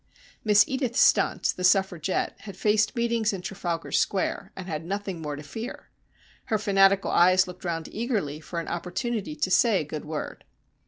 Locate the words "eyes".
7.11-7.47